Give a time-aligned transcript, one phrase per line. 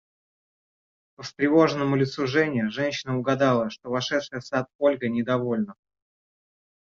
[1.15, 5.75] По встревоженному лицу Жени женщина угадала, что вошедшая в сад Ольга недовольна.